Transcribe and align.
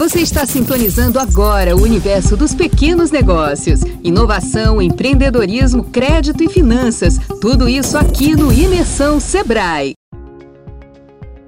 Você 0.00 0.20
está 0.20 0.46
sintonizando 0.46 1.18
agora 1.18 1.76
o 1.76 1.82
universo 1.82 2.34
dos 2.34 2.54
pequenos 2.54 3.10
negócios. 3.10 3.80
Inovação, 4.02 4.80
empreendedorismo, 4.80 5.84
crédito 5.84 6.42
e 6.42 6.48
finanças. 6.48 7.18
Tudo 7.38 7.68
isso 7.68 7.98
aqui 7.98 8.34
no 8.34 8.50
Imersão 8.50 9.20
Sebrae. 9.20 9.92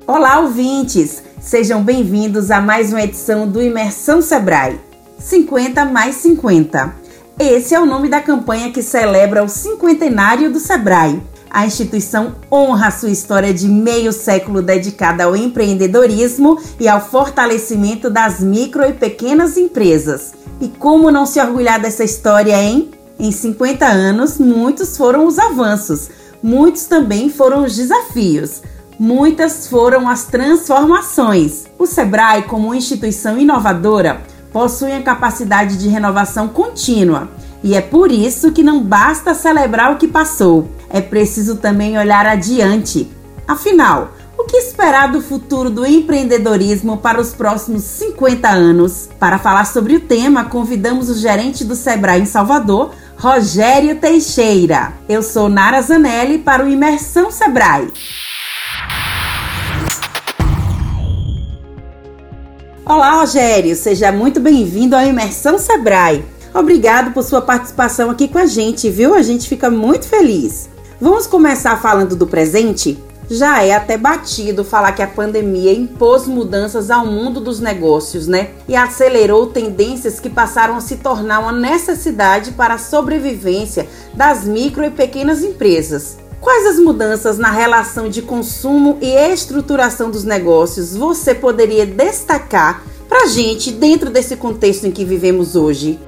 Olá, 0.06 0.40
ouvintes! 0.40 1.22
Sejam 1.40 1.82
bem-vindos 1.82 2.50
a 2.50 2.60
mais 2.60 2.92
uma 2.92 3.02
edição 3.02 3.48
do 3.48 3.62
Imersão 3.62 4.20
Sebrae. 4.20 4.78
50 5.18 5.86
mais 5.86 6.16
50. 6.16 6.94
Esse 7.38 7.74
é 7.74 7.80
o 7.80 7.86
nome 7.86 8.10
da 8.10 8.20
campanha 8.20 8.70
que 8.70 8.82
celebra 8.82 9.42
o 9.42 9.48
cinquentenário 9.48 10.52
do 10.52 10.60
Sebrae 10.60 11.22
a 11.52 11.66
instituição 11.66 12.34
honra 12.50 12.90
sua 12.90 13.10
história 13.10 13.52
de 13.52 13.68
meio 13.68 14.10
século 14.10 14.62
dedicada 14.62 15.24
ao 15.24 15.36
empreendedorismo 15.36 16.58
e 16.80 16.88
ao 16.88 16.98
fortalecimento 16.98 18.08
das 18.08 18.40
micro 18.40 18.88
e 18.88 18.94
pequenas 18.94 19.58
empresas. 19.58 20.32
E 20.62 20.68
como 20.68 21.10
não 21.10 21.26
se 21.26 21.38
orgulhar 21.38 21.78
dessa 21.78 22.02
história, 22.02 22.56
hein? 22.56 22.90
Em 23.18 23.30
50 23.30 23.84
anos, 23.84 24.38
muitos 24.38 24.96
foram 24.96 25.26
os 25.26 25.38
avanços, 25.38 26.08
muitos 26.42 26.86
também 26.86 27.28
foram 27.28 27.64
os 27.64 27.76
desafios. 27.76 28.62
Muitas 28.98 29.66
foram 29.66 30.08
as 30.08 30.24
transformações. 30.24 31.64
O 31.78 31.86
Sebrae, 31.86 32.44
como 32.44 32.74
instituição 32.74 33.38
inovadora, 33.38 34.22
possui 34.52 34.92
a 34.92 35.02
capacidade 35.02 35.76
de 35.76 35.88
renovação 35.88 36.46
contínua 36.48 37.28
e 37.64 37.76
é 37.76 37.80
por 37.80 38.10
isso 38.10 38.50
que 38.50 38.62
não 38.62 38.82
basta 38.82 39.34
celebrar 39.34 39.92
o 39.92 39.96
que 39.96 40.08
passou, 40.08 40.68
é 40.92 41.00
preciso 41.00 41.56
também 41.56 41.98
olhar 41.98 42.26
adiante. 42.26 43.10
Afinal, 43.48 44.12
o 44.38 44.44
que 44.44 44.56
esperar 44.56 45.10
do 45.10 45.22
futuro 45.22 45.70
do 45.70 45.86
empreendedorismo 45.86 46.98
para 46.98 47.20
os 47.20 47.32
próximos 47.32 47.82
50 47.82 48.48
anos? 48.48 49.08
Para 49.18 49.38
falar 49.38 49.64
sobre 49.64 49.96
o 49.96 50.00
tema, 50.00 50.44
convidamos 50.44 51.08
o 51.08 51.14
gerente 51.14 51.64
do 51.64 51.74
Sebrae 51.74 52.20
em 52.20 52.26
Salvador, 52.26 52.90
Rogério 53.16 53.96
Teixeira. 53.96 54.92
Eu 55.08 55.22
sou 55.22 55.48
Nara 55.48 55.80
Zanelli 55.80 56.38
para 56.38 56.64
o 56.64 56.68
Imersão 56.68 57.30
Sebrae. 57.30 57.88
Olá, 62.84 63.12
Rogério, 63.12 63.74
seja 63.76 64.10
muito 64.10 64.40
bem-vindo 64.40 64.96
ao 64.96 65.06
Imersão 65.06 65.56
Sebrae. 65.56 66.24
Obrigado 66.52 67.12
por 67.12 67.22
sua 67.22 67.40
participação 67.40 68.10
aqui 68.10 68.28
com 68.28 68.38
a 68.38 68.46
gente, 68.46 68.90
viu? 68.90 69.14
A 69.14 69.22
gente 69.22 69.48
fica 69.48 69.70
muito 69.70 70.06
feliz. 70.06 70.71
Vamos 71.02 71.26
começar 71.26 71.82
falando 71.82 72.14
do 72.14 72.28
presente? 72.28 72.96
Já 73.28 73.60
é 73.60 73.74
até 73.74 73.98
batido 73.98 74.64
falar 74.64 74.92
que 74.92 75.02
a 75.02 75.06
pandemia 75.08 75.72
impôs 75.72 76.28
mudanças 76.28 76.92
ao 76.92 77.04
mundo 77.04 77.40
dos 77.40 77.58
negócios, 77.58 78.28
né? 78.28 78.50
E 78.68 78.76
acelerou 78.76 79.48
tendências 79.48 80.20
que 80.20 80.30
passaram 80.30 80.76
a 80.76 80.80
se 80.80 80.98
tornar 80.98 81.40
uma 81.40 81.50
necessidade 81.50 82.52
para 82.52 82.74
a 82.74 82.78
sobrevivência 82.78 83.88
das 84.14 84.44
micro 84.44 84.84
e 84.84 84.90
pequenas 84.90 85.42
empresas. 85.42 86.18
Quais 86.40 86.68
as 86.68 86.78
mudanças 86.78 87.36
na 87.36 87.50
relação 87.50 88.08
de 88.08 88.22
consumo 88.22 88.96
e 89.00 89.08
estruturação 89.08 90.08
dos 90.08 90.22
negócios 90.22 90.94
você 90.94 91.34
poderia 91.34 91.84
destacar 91.84 92.84
para 93.08 93.24
a 93.24 93.26
gente 93.26 93.72
dentro 93.72 94.08
desse 94.08 94.36
contexto 94.36 94.86
em 94.86 94.92
que 94.92 95.04
vivemos 95.04 95.56
hoje? 95.56 95.98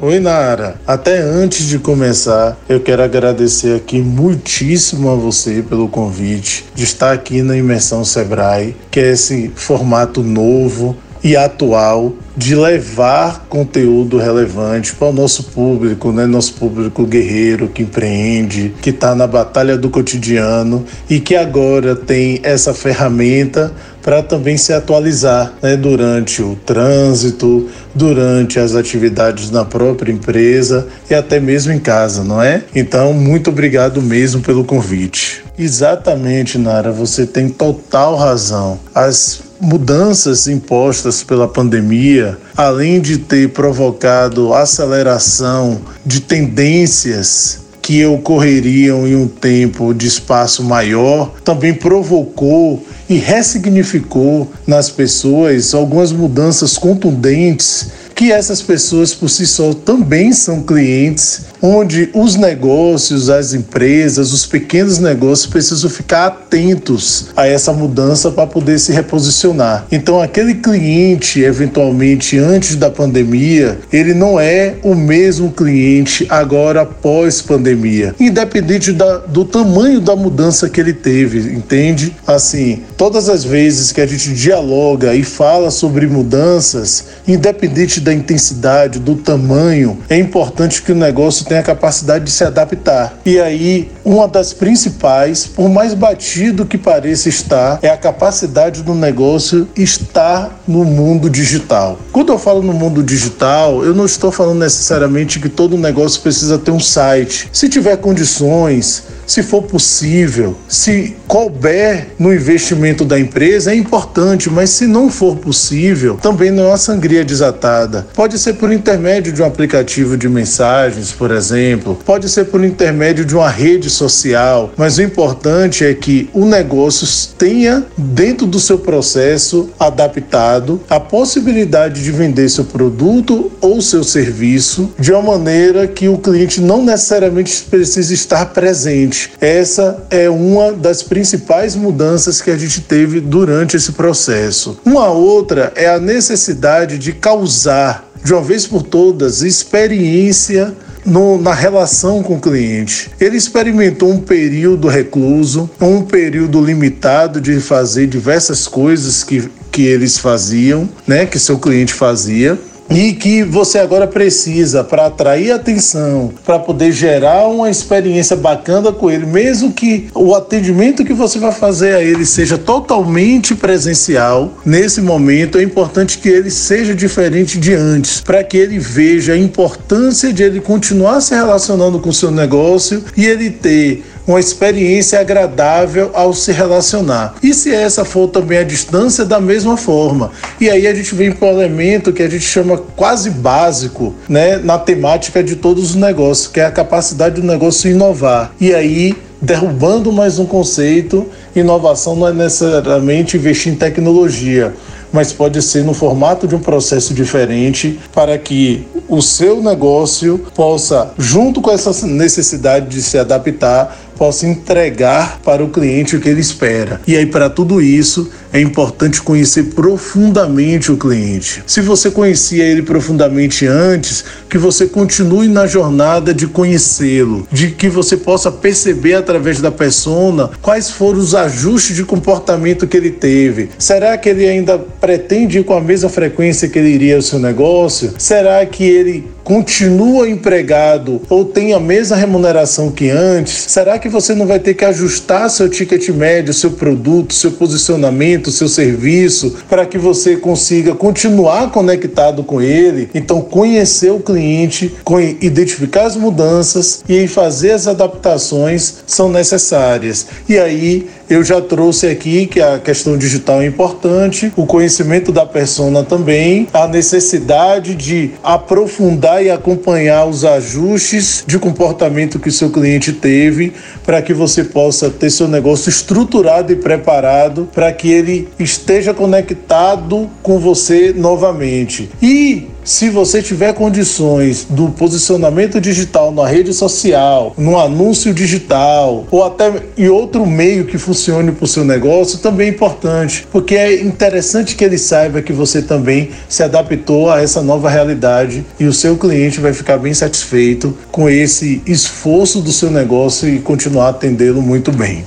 Oi, 0.00 0.18
Nara. 0.18 0.74
Até 0.84 1.20
antes 1.20 1.68
de 1.68 1.78
começar, 1.78 2.58
eu 2.68 2.80
quero 2.80 3.00
agradecer 3.00 3.76
aqui 3.76 4.00
muitíssimo 4.00 5.08
a 5.08 5.14
você 5.14 5.62
pelo 5.62 5.88
convite 5.88 6.64
de 6.74 6.82
estar 6.82 7.12
aqui 7.12 7.42
na 7.42 7.56
Imersão 7.56 8.04
Sebrae, 8.04 8.76
que 8.90 8.98
é 8.98 9.12
esse 9.12 9.52
formato 9.54 10.20
novo 10.20 10.96
e 11.22 11.36
atual 11.36 12.12
de 12.36 12.54
levar 12.56 13.46
conteúdo 13.48 14.18
relevante 14.18 14.94
para 14.94 15.08
o 15.08 15.12
nosso 15.12 15.44
público, 15.44 16.10
né? 16.12 16.26
Nosso 16.26 16.54
público 16.54 17.06
guerreiro 17.06 17.68
que 17.68 17.82
empreende, 17.82 18.74
que 18.82 18.90
está 18.90 19.14
na 19.14 19.26
batalha 19.26 19.78
do 19.78 19.88
cotidiano 19.88 20.84
e 21.08 21.20
que 21.20 21.36
agora 21.36 21.94
tem 21.94 22.40
essa 22.42 22.74
ferramenta 22.74 23.72
para 24.04 24.22
também 24.22 24.58
se 24.58 24.72
atualizar 24.72 25.54
né? 25.62 25.76
durante 25.76 26.42
o 26.42 26.54
trânsito, 26.54 27.68
durante 27.94 28.60
as 28.60 28.74
atividades 28.74 29.50
na 29.50 29.64
própria 29.64 30.12
empresa 30.12 30.86
e 31.08 31.14
até 31.14 31.40
mesmo 31.40 31.72
em 31.72 31.78
casa, 31.78 32.22
não 32.22 32.40
é? 32.40 32.62
Então, 32.74 33.14
muito 33.14 33.48
obrigado 33.48 34.02
mesmo 34.02 34.42
pelo 34.42 34.62
convite. 34.62 35.42
Exatamente, 35.58 36.58
Nara, 36.58 36.92
você 36.92 37.26
tem 37.26 37.48
total 37.48 38.16
razão. 38.16 38.78
As 38.94 39.40
mudanças 39.58 40.46
impostas 40.46 41.22
pela 41.22 41.48
pandemia, 41.48 42.36
além 42.54 43.00
de 43.00 43.16
ter 43.16 43.48
provocado 43.50 44.52
aceleração 44.52 45.80
de 46.04 46.20
tendências 46.20 47.63
que 47.84 48.02
ocorreriam 48.06 49.06
em 49.06 49.14
um 49.14 49.28
tempo 49.28 49.92
de 49.92 50.06
espaço 50.06 50.64
maior, 50.64 51.34
também 51.44 51.74
provocou 51.74 52.82
e 53.10 53.18
ressignificou 53.18 54.50
nas 54.66 54.88
pessoas 54.88 55.74
algumas 55.74 56.10
mudanças 56.10 56.78
contundentes 56.78 57.90
que 58.14 58.32
essas 58.32 58.62
pessoas 58.62 59.12
por 59.12 59.28
si 59.28 59.46
só 59.46 59.74
também 59.74 60.32
são 60.32 60.62
clientes, 60.62 61.42
onde 61.64 62.10
os 62.12 62.36
negócios, 62.36 63.30
as 63.30 63.54
empresas, 63.54 64.34
os 64.34 64.44
pequenos 64.44 64.98
negócios 64.98 65.46
precisam 65.46 65.88
ficar 65.88 66.26
atentos 66.26 67.28
a 67.34 67.46
essa 67.46 67.72
mudança 67.72 68.30
para 68.30 68.46
poder 68.46 68.78
se 68.78 68.92
reposicionar. 68.92 69.86
Então, 69.90 70.20
aquele 70.20 70.56
cliente, 70.56 71.40
eventualmente 71.40 72.36
antes 72.36 72.76
da 72.76 72.90
pandemia, 72.90 73.78
ele 73.90 74.12
não 74.12 74.38
é 74.38 74.74
o 74.82 74.94
mesmo 74.94 75.50
cliente 75.52 76.26
agora 76.28 76.84
pós-pandemia, 76.84 78.14
independente 78.20 78.92
da, 78.92 79.16
do 79.18 79.46
tamanho 79.46 80.02
da 80.02 80.14
mudança 80.14 80.68
que 80.68 80.78
ele 80.78 80.92
teve, 80.92 81.54
entende? 81.54 82.14
Assim, 82.26 82.82
todas 82.98 83.30
as 83.30 83.42
vezes 83.42 83.90
que 83.90 84.02
a 84.02 84.06
gente 84.06 84.34
dialoga 84.34 85.14
e 85.14 85.24
fala 85.24 85.70
sobre 85.70 86.06
mudanças, 86.06 87.06
independente 87.26 88.02
da 88.02 88.12
intensidade, 88.12 88.98
do 88.98 89.14
tamanho, 89.14 89.98
é 90.10 90.18
importante 90.18 90.82
que 90.82 90.92
o 90.92 90.94
negócio 90.94 91.46
tenha 91.46 91.53
a 91.58 91.62
capacidade 91.62 92.24
de 92.24 92.30
se 92.30 92.44
adaptar. 92.44 93.18
E 93.24 93.40
aí, 93.40 93.90
uma 94.04 94.28
das 94.28 94.52
principais, 94.52 95.46
por 95.46 95.68
mais 95.68 95.94
batido 95.94 96.66
que 96.66 96.76
pareça 96.76 97.28
estar, 97.28 97.78
é 97.82 97.88
a 97.88 97.96
capacidade 97.96 98.82
do 98.82 98.94
negócio 98.94 99.66
estar 99.74 100.62
no 100.68 100.84
mundo 100.84 101.30
digital. 101.30 101.98
Quando 102.12 102.32
eu 102.32 102.38
falo 102.38 102.62
no 102.62 102.72
mundo 102.72 103.02
digital, 103.02 103.84
eu 103.84 103.94
não 103.94 104.04
estou 104.04 104.30
falando 104.30 104.58
necessariamente 104.58 105.40
que 105.40 105.48
todo 105.48 105.78
negócio 105.78 106.20
precisa 106.20 106.58
ter 106.58 106.70
um 106.70 106.80
site. 106.80 107.48
Se 107.52 107.68
tiver 107.68 107.96
condições, 107.96 109.04
se 109.26 109.42
for 109.42 109.62
possível, 109.62 110.56
se 110.68 111.16
couber 111.26 112.08
no 112.18 112.32
investimento 112.32 113.04
da 113.04 113.18
empresa, 113.18 113.72
é 113.72 113.74
importante, 113.74 114.50
mas 114.50 114.70
se 114.70 114.86
não 114.86 115.08
for 115.08 115.36
possível, 115.36 116.16
também 116.20 116.50
não 116.50 116.64
é 116.64 116.68
uma 116.68 116.76
sangria 116.76 117.24
desatada. 117.24 118.06
Pode 118.14 118.38
ser 118.38 118.54
por 118.54 118.70
intermédio 118.70 119.32
de 119.32 119.42
um 119.42 119.46
aplicativo 119.46 120.16
de 120.16 120.28
mensagens, 120.28 121.12
por 121.12 121.30
exemplo, 121.30 121.98
pode 122.04 122.28
ser 122.28 122.44
por 122.46 122.62
intermédio 122.62 123.24
de 123.24 123.34
uma 123.34 123.48
rede 123.48 123.90
social, 123.94 124.72
mas 124.76 124.98
o 124.98 125.02
importante 125.02 125.84
é 125.84 125.94
que 125.94 126.28
o 126.32 126.44
negócio 126.44 127.06
tenha 127.36 127.84
dentro 127.96 128.46
do 128.46 128.58
seu 128.60 128.78
processo 128.78 129.70
adaptado 129.78 130.80
a 130.88 130.98
possibilidade 130.98 132.02
de 132.02 132.10
vender 132.10 132.48
seu 132.48 132.64
produto 132.64 133.50
ou 133.60 133.80
seu 133.80 134.02
serviço 134.04 134.92
de 134.98 135.12
uma 135.12 135.22
maneira 135.22 135.86
que 135.86 136.08
o 136.08 136.18
cliente 136.18 136.60
não 136.60 136.84
necessariamente 136.84 137.62
precise 137.70 138.14
estar 138.14 138.46
presente 138.46 139.32
essa 139.40 140.04
é 140.10 140.28
uma 140.28 140.72
das 140.72 141.02
principais 141.02 141.76
mudanças 141.76 142.40
que 142.40 142.50
a 142.50 142.56
gente 142.56 142.80
teve 142.80 143.20
durante 143.20 143.76
esse 143.76 143.92
processo. 143.92 144.78
Uma 144.84 145.10
outra 145.10 145.72
é 145.74 145.88
a 145.88 145.98
necessidade 145.98 146.98
de 146.98 147.12
causar, 147.12 148.10
de 148.24 148.32
uma 148.32 148.42
vez 148.42 148.66
por 148.66 148.82
todas, 148.82 149.42
experiência 149.42 150.74
no, 151.04 151.40
na 151.40 151.52
relação 151.52 152.22
com 152.22 152.36
o 152.36 152.40
cliente. 152.40 153.10
Ele 153.20 153.36
experimentou 153.36 154.10
um 154.10 154.20
período 154.20 154.88
recluso, 154.88 155.70
um 155.80 156.02
período 156.02 156.64
limitado 156.64 157.40
de 157.40 157.60
fazer 157.60 158.06
diversas 158.06 158.66
coisas 158.66 159.22
que, 159.22 159.48
que 159.70 159.82
eles 159.82 160.18
faziam, 160.18 160.88
né, 161.06 161.26
que 161.26 161.38
seu 161.38 161.58
cliente 161.58 161.92
fazia 161.92 162.58
e 162.90 163.12
que 163.12 163.42
você 163.42 163.78
agora 163.78 164.06
precisa 164.06 164.84
para 164.84 165.06
atrair 165.06 165.52
atenção, 165.52 166.32
para 166.44 166.58
poder 166.58 166.92
gerar 166.92 167.46
uma 167.48 167.70
experiência 167.70 168.36
bacana 168.36 168.92
com 168.92 169.10
ele, 169.10 169.26
mesmo 169.26 169.72
que 169.72 170.08
o 170.14 170.34
atendimento 170.34 171.04
que 171.04 171.12
você 171.12 171.38
vai 171.38 171.52
fazer 171.52 171.94
a 171.94 172.02
ele 172.02 172.26
seja 172.26 172.58
totalmente 172.58 173.54
presencial, 173.54 174.52
nesse 174.64 175.00
momento 175.00 175.58
é 175.58 175.62
importante 175.62 176.18
que 176.18 176.28
ele 176.28 176.50
seja 176.50 176.94
diferente 176.94 177.58
de 177.58 177.74
antes, 177.74 178.20
para 178.20 178.44
que 178.44 178.56
ele 178.56 178.78
veja 178.78 179.32
a 179.32 179.38
importância 179.38 180.32
de 180.32 180.42
ele 180.42 180.60
continuar 180.60 181.20
se 181.20 181.34
relacionando 181.34 181.98
com 181.98 182.10
o 182.10 182.14
seu 182.14 182.30
negócio 182.30 183.04
e 183.16 183.26
ele 183.26 183.50
ter 183.50 184.04
uma 184.26 184.40
experiência 184.40 185.20
agradável 185.20 186.10
ao 186.14 186.32
se 186.32 186.52
relacionar. 186.52 187.34
E 187.42 187.52
se 187.52 187.72
essa 187.72 188.04
for 188.04 188.28
também 188.28 188.58
a 188.58 188.64
distância, 188.64 189.24
da 189.24 189.40
mesma 189.40 189.76
forma. 189.76 190.30
E 190.60 190.70
aí 190.70 190.86
a 190.86 190.94
gente 190.94 191.14
vem 191.14 191.32
para 191.32 191.48
um 191.48 191.52
elemento 191.52 192.12
que 192.12 192.22
a 192.22 192.28
gente 192.28 192.44
chama 192.44 192.78
quase 192.96 193.30
básico, 193.30 194.14
né, 194.28 194.56
na 194.58 194.78
temática 194.78 195.42
de 195.42 195.56
todos 195.56 195.90
os 195.90 195.94
negócios, 195.94 196.46
que 196.46 196.60
é 196.60 196.64
a 196.64 196.70
capacidade 196.70 197.40
do 197.40 197.46
negócio 197.46 197.90
inovar. 197.90 198.52
E 198.60 198.74
aí 198.74 199.14
derrubando 199.42 200.10
mais 200.10 200.38
um 200.38 200.46
conceito, 200.46 201.26
inovação 201.54 202.16
não 202.16 202.28
é 202.28 202.32
necessariamente 202.32 203.36
investir 203.36 203.72
em 203.72 203.76
tecnologia 203.76 204.72
mas 205.14 205.32
pode 205.32 205.62
ser 205.62 205.84
no 205.84 205.94
formato 205.94 206.48
de 206.48 206.56
um 206.56 206.58
processo 206.58 207.14
diferente 207.14 208.00
para 208.12 208.36
que 208.36 208.84
o 209.08 209.22
seu 209.22 209.62
negócio 209.62 210.44
possa, 210.56 211.12
junto 211.16 211.60
com 211.60 211.70
essa 211.70 212.04
necessidade 212.04 212.88
de 212.88 213.00
se 213.00 213.16
adaptar, 213.16 213.96
possa 214.16 214.46
entregar 214.46 215.40
para 215.44 215.62
o 215.62 215.68
cliente 215.68 216.16
o 216.16 216.20
que 216.20 216.28
ele 216.28 216.40
espera. 216.40 217.00
E 217.06 217.16
aí, 217.16 217.26
para 217.26 217.50
tudo 217.50 217.80
isso, 217.80 218.30
é 218.52 218.60
importante 218.60 219.20
conhecer 219.20 219.64
profundamente 219.74 220.92
o 220.92 220.96
cliente. 220.96 221.62
Se 221.66 221.80
você 221.80 222.10
conhecia 222.10 222.64
ele 222.64 222.82
profundamente 222.82 223.66
antes, 223.66 224.24
que 224.48 224.56
você 224.56 224.86
continue 224.86 225.48
na 225.48 225.66
jornada 225.66 226.32
de 226.32 226.46
conhecê-lo, 226.46 227.46
de 227.50 227.72
que 227.72 227.88
você 227.88 228.16
possa 228.16 228.52
perceber 228.52 229.14
através 229.14 229.60
da 229.60 229.72
persona 229.72 230.50
quais 230.62 230.90
foram 230.90 231.18
os 231.18 231.34
ajustes 231.34 231.96
de 231.96 232.04
comportamento 232.04 232.86
que 232.86 232.96
ele 232.96 233.10
teve. 233.10 233.70
Será 233.78 234.16
que 234.16 234.28
ele 234.28 234.46
ainda 234.46 234.78
pretende 234.78 235.58
ir 235.58 235.64
com 235.64 235.74
a 235.74 235.80
mesma 235.80 236.08
frequência 236.08 236.68
que 236.68 236.78
ele 236.78 236.90
iria 236.90 237.16
ao 237.16 237.22
seu 237.22 237.38
negócio? 237.38 238.14
Será 238.18 238.64
que 238.64 238.84
ele 238.84 239.28
continua 239.42 240.28
empregado 240.28 241.20
ou 241.28 241.44
tem 241.44 241.74
a 241.74 241.80
mesma 241.80 242.16
remuneração 242.16 242.90
que 242.90 243.10
antes? 243.10 243.52
Será 243.52 243.98
que 243.98 244.03
você 244.08 244.34
não 244.34 244.46
vai 244.46 244.58
ter 244.58 244.74
que 244.74 244.84
ajustar 244.84 245.48
seu 245.50 245.68
ticket 245.68 246.08
médio, 246.10 246.54
seu 246.54 246.72
produto, 246.72 247.34
seu 247.34 247.52
posicionamento, 247.52 248.50
seu 248.50 248.68
serviço 248.68 249.56
para 249.68 249.86
que 249.86 249.98
você 249.98 250.36
consiga 250.36 250.94
continuar 250.94 251.70
conectado 251.70 252.42
com 252.42 252.60
ele? 252.60 253.08
Então, 253.14 253.40
conhecer 253.40 254.10
o 254.10 254.20
cliente, 254.20 254.94
identificar 255.40 256.06
as 256.06 256.16
mudanças 256.16 257.02
e 257.08 257.26
fazer 257.28 257.72
as 257.72 257.86
adaptações 257.86 258.96
são 259.06 259.28
necessárias. 259.28 260.26
E 260.48 260.58
aí 260.58 261.08
eu 261.28 261.42
já 261.42 261.60
trouxe 261.60 262.06
aqui 262.06 262.46
que 262.46 262.60
a 262.60 262.78
questão 262.78 263.16
digital 263.16 263.62
é 263.62 263.66
importante, 263.66 264.52
o 264.56 264.66
conhecimento 264.66 265.32
da 265.32 265.46
persona 265.46 266.02
também, 266.02 266.68
a 266.72 266.86
necessidade 266.86 267.94
de 267.94 268.32
aprofundar 268.42 269.44
e 269.44 269.50
acompanhar 269.50 270.26
os 270.26 270.44
ajustes 270.44 271.44
de 271.46 271.58
comportamento 271.58 272.38
que 272.38 272.48
o 272.48 272.52
seu 272.52 272.70
cliente 272.70 273.12
teve 273.12 273.72
para 274.04 274.20
que 274.20 274.34
você 274.34 274.64
possa 274.64 275.10
ter 275.10 275.30
seu 275.30 275.48
negócio 275.48 275.88
estruturado 275.88 276.72
e 276.72 276.76
preparado 276.76 277.68
para 277.72 277.92
que 277.92 278.10
ele 278.10 278.48
esteja 278.58 279.14
conectado 279.14 280.30
com 280.42 280.58
você 280.58 281.12
novamente. 281.16 282.10
E 282.22 282.68
se 282.84 283.08
você 283.08 283.42
tiver 283.42 283.72
condições 283.72 284.66
do 284.68 284.90
posicionamento 284.90 285.80
digital 285.80 286.30
na 286.30 286.46
rede 286.46 286.74
social, 286.74 287.54
no 287.56 287.78
anúncio 287.78 288.34
digital 288.34 289.26
ou 289.30 289.42
até 289.42 289.72
em 289.96 290.08
outro 290.08 290.44
meio 290.44 290.84
que 290.84 290.98
funcione 290.98 291.50
para 291.50 291.64
o 291.64 291.68
seu 291.68 291.84
negócio, 291.84 292.38
também 292.38 292.68
é 292.68 292.70
importante, 292.70 293.48
porque 293.50 293.74
é 293.74 294.02
interessante 294.02 294.76
que 294.76 294.84
ele 294.84 294.98
saiba 294.98 295.40
que 295.40 295.52
você 295.52 295.80
também 295.80 296.30
se 296.46 296.62
adaptou 296.62 297.30
a 297.30 297.40
essa 297.40 297.62
nova 297.62 297.88
realidade 297.88 298.64
e 298.78 298.84
o 298.84 298.92
seu 298.92 299.16
cliente 299.16 299.60
vai 299.60 299.72
ficar 299.72 299.96
bem 299.96 300.12
satisfeito 300.12 300.94
com 301.10 301.28
esse 301.28 301.82
esforço 301.86 302.60
do 302.60 302.70
seu 302.70 302.90
negócio 302.90 303.48
e 303.48 303.60
continuar 303.60 304.10
atendê-lo 304.10 304.60
muito 304.60 304.92
bem. 304.92 305.24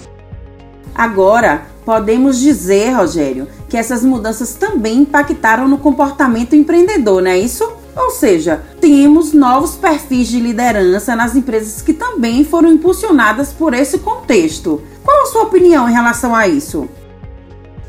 Agora, 0.94 1.64
podemos 1.88 2.38
dizer, 2.38 2.90
Rogério, 2.90 3.48
que 3.70 3.78
essas 3.78 4.04
mudanças 4.04 4.56
também 4.56 4.98
impactaram 4.98 5.70
no 5.70 5.78
comportamento 5.78 6.54
empreendedor, 6.54 7.22
não 7.22 7.32
é 7.32 7.40
isso? 7.40 7.66
Ou 7.96 8.12
seja, 8.12 8.62
temos 8.82 9.32
novos 9.32 9.76
perfis 9.76 10.28
de 10.28 10.38
liderança 10.38 11.16
nas 11.16 11.34
empresas 11.34 11.82
que 11.82 11.94
também 11.94 12.44
foram 12.44 12.74
impulsionadas 12.74 13.54
por 13.54 13.74
esse 13.74 14.00
contexto. 14.00 14.82
Qual 15.02 15.24
a 15.24 15.26
sua 15.28 15.44
opinião 15.44 15.90
em 15.90 15.94
relação 15.94 16.36
a 16.36 16.46
isso? 16.46 16.90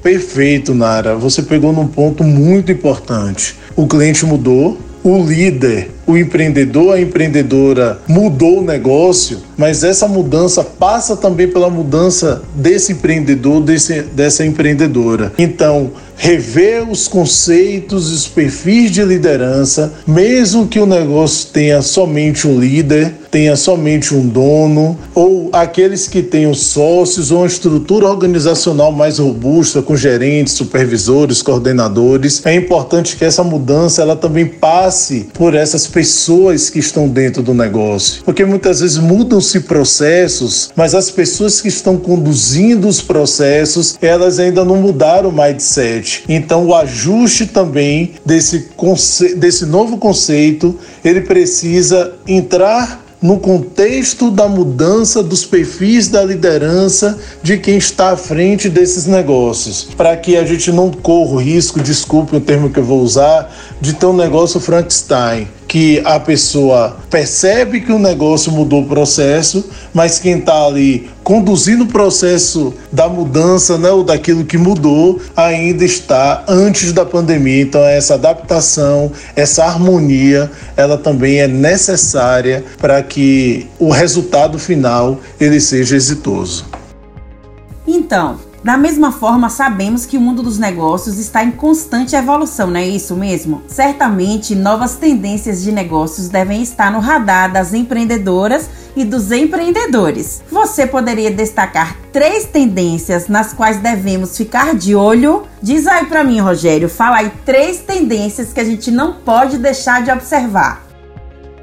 Perfeito, 0.00 0.76
Nara. 0.76 1.16
Você 1.16 1.42
pegou 1.42 1.72
num 1.72 1.88
ponto 1.88 2.22
muito 2.22 2.70
importante. 2.70 3.58
O 3.74 3.88
cliente 3.88 4.24
mudou, 4.24 4.78
o 5.02 5.24
líder, 5.24 5.90
o 6.08 6.16
empreendedor, 6.16 6.94
a 6.94 7.00
empreendedora 7.00 7.99
mudou 8.08 8.60
o 8.60 8.64
negócio, 8.64 9.40
mas 9.58 9.84
essa 9.84 10.08
mudança 10.08 10.64
passa 10.64 11.14
também 11.14 11.46
pela 11.46 11.69
mudança 11.69 12.40
desse 12.55 12.93
empreendedor, 12.93 13.60
desse, 13.60 14.00
dessa 14.00 14.43
empreendedora. 14.43 15.34
Então, 15.37 15.90
rever 16.19 16.90
os 16.90 17.06
conceitos 17.06 18.10
os 18.10 18.26
perfis 18.26 18.90
de 18.90 19.05
liderança, 19.05 19.93
mesmo 20.06 20.66
que 20.66 20.81
o 20.81 20.87
negócio 20.87 21.49
tenha 21.52 21.81
somente 21.81 22.46
um 22.46 22.58
líder, 22.58 23.14
tenha 23.31 23.54
somente 23.56 24.14
um 24.14 24.26
dono, 24.26 24.99
ou 25.14 25.49
aqueles 25.52 26.08
que 26.08 26.22
tenham 26.22 26.54
sócios 26.54 27.31
ou 27.31 27.38
uma 27.38 27.46
estrutura 27.46 28.08
organizacional 28.08 28.90
mais 28.90 29.19
robusta 29.19 29.81
com 29.81 29.96
gerentes, 29.96 30.54
supervisores, 30.54 31.40
coordenadores, 31.40 32.44
é 32.44 32.54
importante 32.54 33.16
que 33.16 33.25
essa 33.25 33.44
mudança 33.44 34.02
ela 34.02 34.16
também 34.16 34.46
passe 34.46 35.28
por 35.34 35.54
essas 35.54 35.87
pessoas 35.98 36.70
que 36.70 36.78
estão 36.78 37.08
dentro 37.08 37.42
do 37.42 37.52
negócio, 37.52 38.22
porque 38.22 38.44
muitas 38.44 38.78
vezes 38.78 38.98
mudam-se 38.98 39.58
processos, 39.58 40.70
mas 40.76 40.94
as 40.94 41.10
pessoas 41.10 41.60
que 41.60 41.66
estão 41.66 41.96
conduzindo 41.96 42.86
os 42.86 43.02
processos, 43.02 43.98
elas 44.00 44.38
ainda 44.38 44.64
não 44.64 44.76
mudaram 44.76 45.30
o 45.30 45.32
mindset. 45.32 46.22
Então, 46.28 46.66
o 46.66 46.72
ajuste 46.72 47.46
também 47.46 48.12
desse, 48.24 48.68
desse 49.36 49.66
novo 49.66 49.98
conceito, 49.98 50.78
ele 51.04 51.22
precisa 51.22 52.12
entrar 52.28 53.04
no 53.20 53.40
contexto 53.40 54.30
da 54.30 54.46
mudança 54.46 55.20
dos 55.20 55.44
perfis 55.44 56.06
da 56.06 56.22
liderança 56.22 57.18
de 57.42 57.58
quem 57.58 57.76
está 57.76 58.12
à 58.12 58.16
frente 58.16 58.68
desses 58.68 59.04
negócios, 59.06 59.88
para 59.96 60.16
que 60.16 60.36
a 60.36 60.44
gente 60.44 60.70
não 60.70 60.92
corra 60.92 61.32
o 61.32 61.42
risco, 61.42 61.80
desculpe 61.80 62.36
o 62.36 62.40
termo 62.40 62.70
que 62.70 62.78
eu 62.78 62.84
vou 62.84 63.02
usar, 63.02 63.52
de 63.80 63.94
ter 63.94 64.06
um 64.06 64.16
negócio 64.16 64.60
Frankenstein 64.60 65.57
que 65.68 66.00
a 66.02 66.18
pessoa 66.18 66.96
percebe 67.10 67.82
que 67.82 67.92
o 67.92 67.98
negócio 67.98 68.50
mudou 68.50 68.82
o 68.82 68.88
processo, 68.88 69.68
mas 69.92 70.18
quem 70.18 70.38
está 70.38 70.64
ali 70.64 71.10
conduzindo 71.22 71.84
o 71.84 71.86
processo 71.86 72.72
da 72.90 73.06
mudança, 73.06 73.76
né, 73.76 73.90
ou 73.90 74.02
daquilo 74.02 74.46
que 74.46 74.56
mudou, 74.56 75.20
ainda 75.36 75.84
está 75.84 76.42
antes 76.48 76.94
da 76.94 77.04
pandemia. 77.04 77.60
Então 77.60 77.84
essa 77.84 78.14
adaptação, 78.14 79.12
essa 79.36 79.62
harmonia, 79.64 80.50
ela 80.74 80.96
também 80.96 81.40
é 81.40 81.46
necessária 81.46 82.64
para 82.78 83.02
que 83.02 83.66
o 83.78 83.90
resultado 83.90 84.58
final 84.58 85.20
ele 85.38 85.60
seja 85.60 85.94
exitoso. 85.94 86.64
Então, 87.87 88.38
da 88.62 88.76
mesma 88.76 89.12
forma, 89.12 89.48
sabemos 89.48 90.04
que 90.04 90.18
o 90.18 90.20
mundo 90.20 90.42
dos 90.42 90.58
negócios 90.58 91.18
está 91.18 91.44
em 91.44 91.50
constante 91.50 92.16
evolução, 92.16 92.66
não 92.68 92.80
é 92.80 92.88
isso 92.88 93.14
mesmo? 93.14 93.62
Certamente, 93.68 94.54
novas 94.56 94.96
tendências 94.96 95.62
de 95.62 95.70
negócios 95.70 96.28
devem 96.28 96.60
estar 96.60 96.90
no 96.90 96.98
radar 96.98 97.52
das 97.52 97.72
empreendedoras 97.72 98.68
e 98.96 99.04
dos 99.04 99.30
empreendedores. 99.30 100.42
Você 100.50 100.86
poderia 100.86 101.30
destacar 101.30 101.96
três 102.12 102.46
tendências 102.46 103.28
nas 103.28 103.52
quais 103.52 103.76
devemos 103.76 104.36
ficar 104.36 104.74
de 104.74 104.94
olho? 104.94 105.44
Diz 105.62 105.86
aí 105.86 106.06
para 106.06 106.24
mim, 106.24 106.40
Rogério, 106.40 106.88
fala 106.88 107.18
aí 107.18 107.32
três 107.46 107.78
tendências 107.78 108.52
que 108.52 108.58
a 108.58 108.64
gente 108.64 108.90
não 108.90 109.12
pode 109.12 109.56
deixar 109.56 110.02
de 110.02 110.10
observar. 110.10 110.84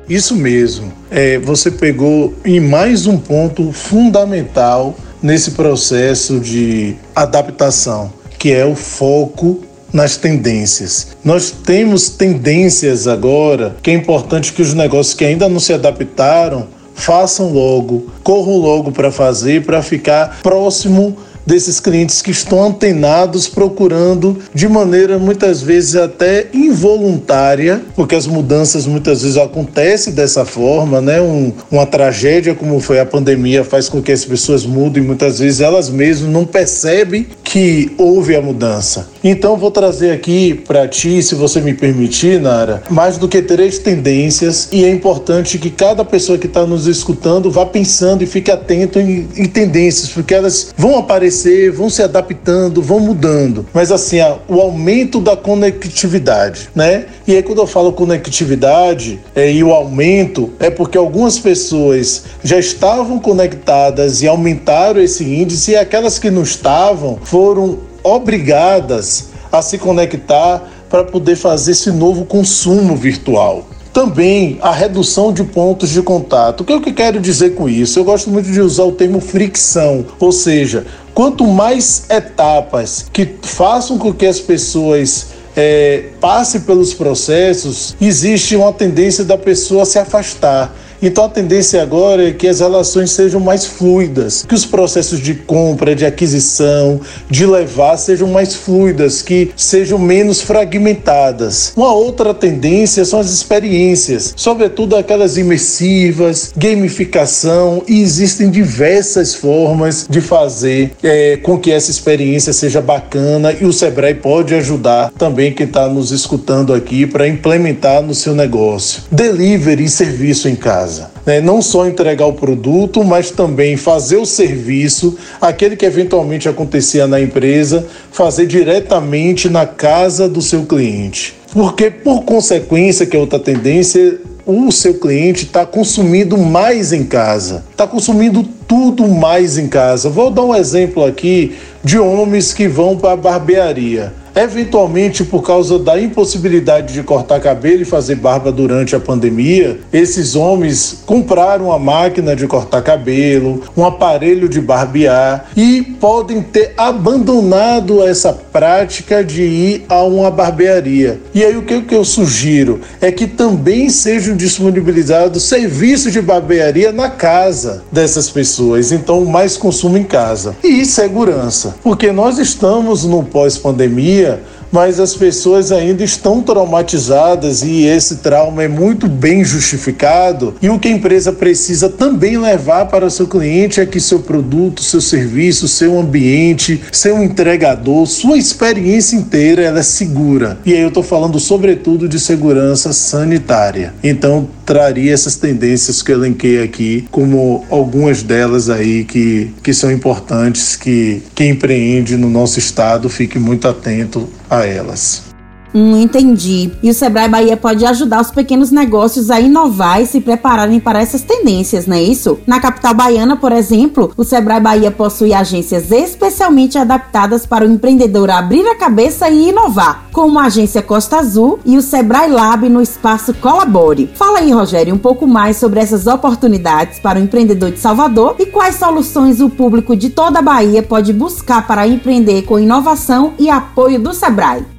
Isso 0.08 0.36
mesmo. 0.36 0.94
É, 1.12 1.40
você 1.40 1.70
pegou 1.70 2.34
em 2.46 2.60
mais 2.60 3.06
um 3.06 3.18
ponto 3.18 3.72
fundamental 3.74 4.96
nesse 5.26 5.52
processo 5.52 6.40
de 6.40 6.96
adaptação, 7.16 8.14
que 8.38 8.52
é 8.52 8.64
o 8.64 8.76
foco 8.76 9.60
nas 9.92 10.18
tendências. 10.18 11.08
Nós 11.24 11.50
temos 11.50 12.10
tendências 12.10 13.08
agora 13.08 13.76
que 13.82 13.90
é 13.90 13.94
importante 13.96 14.54
que 14.54 14.62
os 14.62 14.76
negócios 14.76 15.16
que 15.16 15.26
ainda 15.26 15.50
não 15.50 15.60
se 15.60 15.74
adaptaram 15.74 16.68
façam 16.94 17.52
logo, 17.52 18.12
corram 18.24 18.58
logo 18.58 18.92
para 18.92 19.12
fazer, 19.12 19.66
para 19.66 19.82
ficar 19.82 20.42
próximo 20.44 21.18
desses 21.46 21.80
clientes 21.80 22.22
que 22.22 22.32
estão 22.32 22.64
antenados 22.64 23.48
procurando 23.48 24.40
de 24.54 24.68
maneira 24.68 25.20
muitas 25.20 25.62
vezes 25.62 25.96
até 25.96 26.48
involuntária, 26.54 27.82
porque 27.96 28.16
as 28.16 28.28
mudanças 28.28 28.88
muitas 28.88 29.22
vezes 29.22 29.38
acontecem 29.38 30.14
dessa 30.14 30.46
forma, 30.46 31.00
né? 31.02 31.22
Um, 31.22 31.54
uma 31.72 31.86
tragédia 31.86 32.56
como 32.56 32.80
foi 32.80 33.00
a 33.00 33.06
pandemia 33.06 33.64
faz 33.64 33.88
com 33.88 34.02
que 34.02 34.12
as 34.12 34.26
pessoas 34.26 34.66
mudem 34.66 35.04
muitas 35.04 35.40
vezes 35.40 35.62
elas 35.62 35.90
mesmas 35.90 36.32
não 36.32 36.46
percebem 36.46 37.28
que 37.44 37.94
houve 37.98 38.36
a 38.36 38.42
mudança. 38.42 39.15
Então 39.28 39.58
vou 39.58 39.72
trazer 39.72 40.12
aqui 40.12 40.54
para 40.54 40.88
ti, 40.88 41.24
se 41.24 41.34
você 41.34 41.60
me 41.60 41.74
permitir, 41.74 42.40
Nara, 42.40 42.84
mais 42.92 43.18
do 43.18 43.28
que 43.28 43.42
três 43.42 43.80
tendências 43.80 44.70
e 44.72 44.86
é 44.86 44.90
importante 44.92 45.58
que 45.58 45.72
cada 45.72 46.06
pessoa 46.06 46.38
que 46.38 46.46
está 46.46 46.64
nos 46.64 46.86
escutando 46.86 47.50
vá 47.50 47.66
pensando 47.66 48.22
e 48.22 48.28
fique 48.28 48.52
atento 48.52 49.00
em, 49.00 49.28
em, 49.36 49.48
tendências, 49.48 50.10
porque 50.10 50.36
elas 50.36 50.72
vão 50.78 51.00
aparecer, 51.00 51.72
vão 51.72 51.90
se 51.90 52.04
adaptando, 52.04 52.84
vão 52.84 53.00
mudando. 53.00 53.66
Mas 53.74 53.92
assim, 53.92 54.18
o 54.48 54.62
aumento 54.62 55.20
da 55.20 55.36
conectividade, 55.36 56.70
né? 56.76 57.06
E 57.28 57.36
aí 57.36 57.42
quando 57.42 57.58
eu 57.58 57.68
falo 57.68 57.94
conectividade 57.94 59.20
é, 59.36 59.52
e 59.52 59.64
o 59.64 59.72
aumento 59.72 60.54
é 60.60 60.70
porque 60.70 61.00
algumas 61.00 61.40
pessoas 61.40 62.26
já 62.44 62.60
estavam 62.60 63.18
conectadas 63.18 64.22
e 64.22 64.28
aumentaram 64.28 65.02
esse 65.02 65.24
índice 65.24 65.72
e 65.72 65.76
aquelas 65.76 66.20
que 66.20 66.30
não 66.30 66.44
estavam 66.44 67.18
foram 67.24 67.95
obrigadas 68.06 69.30
a 69.52 69.62
se 69.64 69.80
conectar 69.80 70.64
para 70.90 71.04
poder 71.04 71.36
fazer 71.36 71.72
esse 71.72 71.92
novo 71.92 72.24
consumo 72.24 72.96
virtual. 72.96 73.66
Também 73.92 74.60
a 74.62 74.72
redução 74.72 75.34
de 75.34 75.44
pontos 75.44 75.90
de 75.90 76.02
contato. 76.02 76.62
O 76.62 76.64
que 76.64 76.74
eu 76.74 76.82
quero 76.82 77.20
dizer 77.20 77.56
com 77.56 77.68
isso? 77.68 77.98
Eu 77.98 78.04
gosto 78.04 78.30
muito 78.30 78.52
de 78.52 78.62
usar 78.62 78.84
o 78.84 78.92
termo 78.92 79.20
fricção, 79.20 80.06
ou 80.20 80.32
seja, 80.32 80.86
quanto 81.14 81.48
mais 81.48 82.06
etapas 82.10 83.08
que 83.12 83.36
façam 83.42 83.98
com 83.98 84.14
que 84.14 84.26
as 84.26 84.40
pessoas 84.40 85.28
é, 85.56 86.10
passem 86.20 86.62
pelos 86.62 86.94
processos, 86.94 87.96
existe 88.00 88.56
uma 88.56 88.74
tendência 88.74 89.24
da 89.24 89.38
pessoa 89.38 89.86
se 89.86 89.98
afastar. 89.98 90.76
Então 91.06 91.26
a 91.26 91.30
tendência 91.30 91.84
agora 91.84 92.30
é 92.30 92.32
que 92.32 92.48
as 92.48 92.62
relações 92.62 93.12
sejam 93.12 93.40
mais 93.40 93.64
fluidas, 93.64 94.44
que 94.44 94.56
os 94.56 94.66
processos 94.66 95.20
de 95.20 95.36
compra, 95.36 95.96
de 95.96 96.04
aquisição, 96.04 97.00
de 97.30 97.46
levar 97.46 97.96
sejam 97.98 98.28
mais 98.28 98.56
fluidas, 98.56 99.22
que 99.22 99.52
sejam 99.56 100.00
menos 100.00 100.42
fragmentadas. 100.42 101.74
Uma 101.78 101.94
outra 101.94 102.34
tendência 102.34 103.06
são 103.06 103.20
as 103.20 103.30
experiências, 103.30 104.34
sobretudo 104.36 104.96
aquelas 104.96 105.38
imersivas, 105.38 106.52
gamificação, 106.58 107.84
e 107.88 108.02
existem 108.02 108.50
diversas 108.50 109.36
formas 109.36 110.08
de 110.10 110.22
fazer 110.22 110.94
é, 111.04 111.38
com 111.38 111.60
que 111.60 111.72
essa 111.72 111.92
experiência 111.92 112.52
seja 112.52 112.82
bacana 112.82 113.54
e 113.54 113.64
o 113.64 113.72
Sebrae 113.72 114.16
pode 114.16 114.56
ajudar 114.56 115.12
também 115.12 115.54
quem 115.54 115.68
está 115.68 115.88
nos 115.88 116.10
escutando 116.10 116.74
aqui 116.74 117.06
para 117.06 117.28
implementar 117.28 118.02
no 118.02 118.16
seu 118.16 118.34
negócio. 118.34 119.04
Delivery 119.12 119.84
e 119.84 119.90
serviço 119.90 120.50
em 120.50 120.56
casa 120.56 120.95
casa. 120.95 120.95
Né? 121.26 121.42
Não 121.42 121.62
só 121.62 121.88
entregar 121.88 122.26
o 122.26 122.34
produto, 122.34 123.04
mas 123.04 123.32
também 123.32 123.76
fazer 123.78 124.18
o 124.18 124.26
serviço, 124.26 125.18
aquele 125.42 125.76
que 125.76 125.86
eventualmente 125.86 126.48
acontecia 126.48 127.08
na 127.08 127.20
empresa, 127.20 127.86
fazer 128.12 128.46
diretamente 128.46 129.50
na 129.50 129.66
casa 129.66 130.30
do 130.30 130.42
seu 130.42 130.66
cliente. 130.66 131.36
Porque, 131.52 131.90
por 131.90 132.24
consequência, 132.24 133.06
que 133.06 133.16
é 133.16 133.20
outra 133.20 133.40
tendência, 133.40 134.20
o 134.46 134.72
seu 134.72 134.94
cliente 135.00 135.46
está 135.46 135.66
consumindo 135.66 136.38
mais 136.38 136.94
em 136.94 137.04
casa, 137.04 137.64
está 137.72 137.88
consumindo 137.88 138.44
tudo 138.68 139.08
mais 139.08 139.58
em 139.58 139.68
casa. 139.68 140.10
Vou 140.10 140.30
dar 140.30 140.44
um 140.44 140.54
exemplo 140.54 141.04
aqui 141.04 141.56
de 141.84 141.98
homens 141.98 142.54
que 142.54 142.68
vão 142.68 142.96
para 142.96 143.14
a 143.14 143.18
barbearia. 143.18 144.14
Eventualmente, 144.36 145.24
por 145.24 145.42
causa 145.42 145.80
da 145.80 146.00
impossibilidade 146.00 146.94
de 146.94 147.02
cortar 147.04 147.40
cabelo 147.40 147.84
e 147.84 147.86
fazer 147.86 148.16
barba 148.16 148.52
durante 148.52 148.94
a 148.94 149.00
pandemia, 149.00 149.80
esses 149.94 150.36
homens 150.36 151.04
compraram 151.06 151.68
uma 151.68 151.80
máquina 151.80 152.36
de 152.36 152.46
cortar 152.46 152.82
cabelo, 152.82 153.64
um 153.78 153.86
aparelho 153.86 154.50
de 154.50 154.60
barbear 154.60 155.46
e 155.56 155.82
podem 155.82 156.42
ter 156.42 156.74
abandonado 156.76 158.04
essa 158.04 158.34
prática 158.34 159.24
de 159.24 159.44
ir 159.44 159.86
a 159.88 160.04
uma 160.04 160.30
barbearia. 160.30 161.22
E 161.34 161.42
aí 161.42 161.56
o 161.56 161.62
que 161.62 161.96
eu 161.96 162.04
sugiro 162.04 162.82
é 163.00 163.12
que 163.14 163.28
também 163.28 163.90
sejam 163.90 164.36
disponibilizados 164.36 165.44
serviços 165.44 166.12
de 166.12 166.22
barbearia 166.22 166.92
na 166.92 167.10
casa 167.10 167.84
dessas 167.90 168.30
pessoas, 168.30 168.92
então 168.92 169.24
mais 169.24 169.56
consumo 169.56 169.98
em 169.98 170.04
casa. 170.04 170.58
E 170.62 170.86
segurança, 170.86 171.76
porque 171.82 172.12
nós 172.12 172.38
estamos 172.38 173.06
no 173.06 173.24
pós-pandemia 173.24 174.25
dia 174.26 174.40
mas 174.76 175.00
as 175.00 175.16
pessoas 175.16 175.72
ainda 175.72 176.04
estão 176.04 176.42
traumatizadas 176.42 177.64
e 177.64 177.86
esse 177.86 178.18
trauma 178.18 178.62
é 178.62 178.68
muito 178.68 179.08
bem 179.08 179.42
justificado. 179.42 180.54
E 180.62 180.70
o 180.70 180.78
que 180.78 180.90
a 180.90 180.92
empresa 180.92 181.32
precisa 181.32 181.88
também 181.88 182.38
levar 182.38 182.88
para 182.88 183.06
o 183.06 183.10
seu 183.10 183.26
cliente 183.26 183.80
é 183.80 183.86
que 183.86 184.02
seu 184.02 184.20
produto, 184.20 184.84
seu 184.84 185.00
serviço, 185.00 185.66
seu 185.70 185.98
ambiente, 185.98 186.84
seu 186.92 187.24
entregador, 187.24 188.06
sua 188.06 188.38
experiência 188.38 189.16
inteira 189.16 189.62
ela 189.62 189.80
é 189.80 189.84
segura. 189.84 190.60
E 190.66 190.74
aí 190.74 190.82
eu 190.82 190.90
estou 190.90 191.04
falando 191.04 191.40
sobretudo 191.40 192.10
de 192.10 192.20
segurança 192.20 192.92
sanitária. 192.92 193.94
Então 194.04 194.50
traria 194.66 195.14
essas 195.14 195.38
tendências 195.38 196.02
que 196.02 196.12
eu 196.12 196.18
elenquei 196.18 196.62
aqui 196.62 197.08
como 197.12 197.64
algumas 197.70 198.24
delas 198.24 198.70
aí 198.70 199.06
que, 199.06 199.54
que 199.64 199.74
são 199.74 199.90
importantes 199.90 200.76
que 200.76 201.22
quem 201.34 201.52
empreende 201.52 202.18
no 202.18 202.30
nosso 202.30 202.60
estado 202.60 203.08
fique 203.08 203.40
muito 203.40 203.70
atento 203.70 204.28
a 204.50 204.66
elas. 204.66 205.35
Hum, 205.76 205.98
entendi. 205.98 206.72
E 206.82 206.90
o 206.90 206.94
Sebrae 206.94 207.28
Bahia 207.28 207.58
pode 207.58 207.86
ajudar 207.86 208.22
os 208.22 208.32
pequenos 208.32 208.72
negócios 208.72 209.30
a 209.30 209.42
inovar 209.42 210.02
e 210.02 210.06
se 210.06 210.22
prepararem 210.22 210.80
para 210.80 211.02
essas 211.02 211.22
tendências, 211.22 211.86
não 211.86 211.98
é 211.98 212.02
isso? 212.02 212.40
Na 212.48 212.62
capital 212.62 212.94
baiana, 212.94 213.36
por 213.36 213.52
exemplo, 213.52 214.10
o 214.16 214.24
Sebrae 214.24 214.62
Bahia 214.62 214.90
possui 214.90 215.34
agências 215.34 215.92
especialmente 215.92 216.78
adaptadas 216.78 217.46
para 217.46 217.66
o 217.66 217.70
empreendedor 217.70 218.30
abrir 218.30 218.66
a 218.66 218.76
cabeça 218.76 219.30
e 219.30 219.50
inovar, 219.50 220.06
como 220.14 220.40
a 220.40 220.46
agência 220.46 220.82
Costa 220.82 221.18
Azul 221.18 221.60
e 221.66 221.76
o 221.76 221.82
Sebrae 221.82 222.32
Lab 222.32 222.70
no 222.70 222.82
espaço 222.82 223.34
Colabore. 223.34 224.10
Fala 224.16 224.40
aí, 224.40 224.54
Rogério, 224.54 224.96
um 224.96 224.98
pouco 224.98 225.28
mais 225.28 225.58
sobre 225.58 225.82
essas 225.82 226.08
oportunidades 226.08 227.00
para 227.00 227.20
o 227.20 227.22
empreendedor 227.22 227.72
de 227.72 227.80
Salvador 227.80 228.38
e 228.40 228.46
quais 228.46 228.76
soluções 228.76 229.42
o 229.42 229.50
público 229.50 229.94
de 229.94 230.10
toda 230.10 230.40
a 230.40 230.42
Bahia 230.42 230.82
pode 230.82 231.12
buscar 231.12 231.68
para 231.68 231.86
empreender 231.86 232.44
com 232.44 232.58
inovação 232.58 233.34
e 233.38 233.50
apoio 233.50 234.00
do 234.00 234.14
Sebrae. 234.14 234.75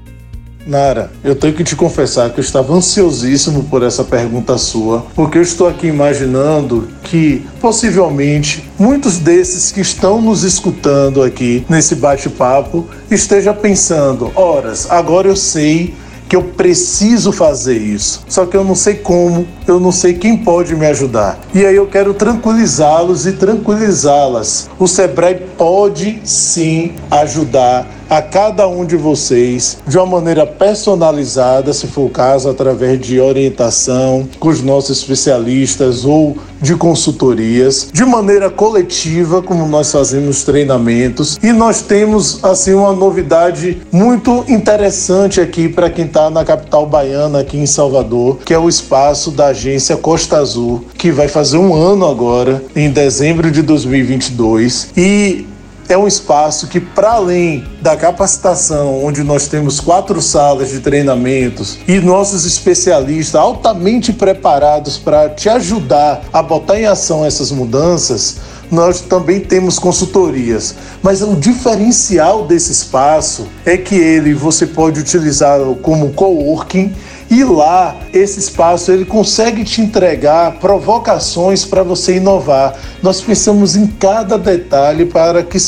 Nara, 0.66 1.12
eu 1.22 1.36
tenho 1.36 1.54
que 1.54 1.62
te 1.62 1.76
confessar 1.76 2.28
que 2.30 2.40
eu 2.40 2.44
estava 2.44 2.74
ansiosíssimo 2.74 3.62
por 3.64 3.84
essa 3.84 4.02
pergunta 4.02 4.58
sua, 4.58 5.06
porque 5.14 5.38
eu 5.38 5.42
estou 5.42 5.68
aqui 5.68 5.86
imaginando 5.86 6.88
que 7.04 7.46
possivelmente 7.60 8.68
muitos 8.76 9.18
desses 9.18 9.70
que 9.70 9.80
estão 9.80 10.20
nos 10.20 10.42
escutando 10.42 11.22
aqui 11.22 11.64
nesse 11.68 11.94
bate-papo 11.94 12.84
estejam 13.08 13.54
pensando: 13.54 14.32
horas, 14.34 14.90
agora 14.90 15.28
eu 15.28 15.36
sei 15.36 15.94
que 16.28 16.34
eu 16.34 16.42
preciso 16.42 17.30
fazer 17.30 17.78
isso. 17.78 18.24
Só 18.28 18.46
que 18.46 18.56
eu 18.56 18.64
não 18.64 18.74
sei 18.74 18.94
como, 18.94 19.46
eu 19.66 19.78
não 19.78 19.92
sei 19.92 20.14
quem 20.14 20.36
pode 20.36 20.74
me 20.74 20.86
ajudar. 20.86 21.38
E 21.54 21.64
aí 21.64 21.76
eu 21.76 21.86
quero 21.86 22.14
tranquilizá-los 22.14 23.26
e 23.26 23.32
tranquilizá-las. 23.32 24.68
O 24.78 24.88
Sebrae 24.88 25.36
pode 25.56 26.20
sim 26.24 26.92
ajudar 27.10 27.86
a 28.08 28.22
cada 28.22 28.68
um 28.68 28.84
de 28.84 28.96
vocês 28.96 29.78
de 29.86 29.96
uma 29.98 30.06
maneira 30.06 30.46
personalizada, 30.46 31.72
se 31.72 31.86
for 31.86 32.06
o 32.06 32.10
caso, 32.10 32.48
através 32.48 33.00
de 33.00 33.20
orientação 33.20 34.28
com 34.38 34.48
os 34.48 34.62
nossos 34.62 34.98
especialistas 34.98 36.04
ou 36.04 36.36
de 36.60 36.74
consultorias, 36.74 37.88
de 37.92 38.04
maneira 38.04 38.48
coletiva, 38.48 39.42
como 39.42 39.66
nós 39.66 39.92
fazemos 39.92 40.42
treinamentos. 40.44 41.38
E 41.42 41.52
nós 41.52 41.82
temos 41.82 42.42
assim 42.42 42.74
uma 42.74 42.92
novidade 42.92 43.82
muito 43.92 44.44
interessante 44.48 45.40
aqui 45.40 45.68
para 45.68 45.90
quem 45.90 46.06
está 46.06 46.30
na 46.30 46.44
capital 46.44 46.86
baiana, 46.86 47.40
aqui 47.40 47.58
em 47.58 47.66
Salvador, 47.66 48.38
que 48.44 48.54
é 48.54 48.58
o 48.58 48.68
espaço 48.68 49.30
da 49.30 49.46
agência 49.46 49.96
Costa 49.96 50.38
Azul, 50.38 50.84
que 50.96 51.10
vai 51.10 51.28
fazer 51.28 51.58
um 51.58 51.74
ano 51.74 52.06
agora, 52.06 52.62
em 52.74 52.90
dezembro 52.90 53.50
de 53.50 53.62
2022. 53.62 54.90
E 54.96 55.46
é 55.88 55.96
um 55.96 56.06
espaço 56.06 56.66
que, 56.66 56.80
para 56.80 57.12
além 57.12 57.64
da 57.80 57.96
capacitação, 57.96 59.04
onde 59.04 59.22
nós 59.22 59.46
temos 59.46 59.80
quatro 59.80 60.20
salas 60.20 60.70
de 60.70 60.80
treinamentos 60.80 61.78
e 61.86 62.00
nossos 62.00 62.44
especialistas 62.44 63.34
altamente 63.34 64.12
preparados 64.12 64.98
para 64.98 65.28
te 65.30 65.48
ajudar 65.48 66.22
a 66.32 66.42
botar 66.42 66.78
em 66.78 66.86
ação 66.86 67.24
essas 67.24 67.50
mudanças, 67.50 68.36
nós 68.70 69.00
também 69.00 69.40
temos 69.40 69.78
consultorias. 69.78 70.74
Mas 71.02 71.22
o 71.22 71.34
diferencial 71.36 72.46
desse 72.46 72.72
espaço 72.72 73.46
é 73.64 73.76
que 73.76 73.94
ele 73.94 74.34
você 74.34 74.66
pode 74.66 75.00
utilizá-lo 75.00 75.76
como 75.76 76.12
coworking 76.12 76.92
e 77.30 77.42
lá, 77.42 77.96
esse 78.12 78.38
espaço 78.38 78.92
ele 78.92 79.04
consegue 79.04 79.64
te 79.64 79.80
entregar 79.80 80.52
provocações 80.58 81.64
para 81.64 81.82
você 81.82 82.16
inovar. 82.16 82.78
Nós 83.02 83.20
pensamos 83.20 83.74
em 83.74 83.86
cada 83.86 84.38
detalhe 84.38 85.06
para 85.06 85.42
que 85.42 85.58